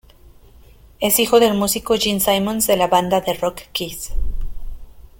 [0.99, 4.11] Es hijo del músico Gene Simmons de la banda de rock Kiss.